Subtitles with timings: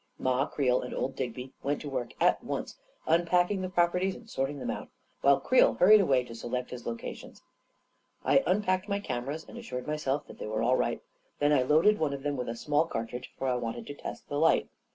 [0.17, 4.57] Ma Creel and old Digby went to work at once unpacking the properties and sorting
[4.57, 4.89] them out,
[5.21, 7.43] while Creel hurried away to select his locations.
[8.25, 11.03] I unpacked my cameras and assured myself that they were all right;
[11.37, 14.27] then I loaded one of them with a small cartridge, for I wanted to test
[14.27, 14.69] the light.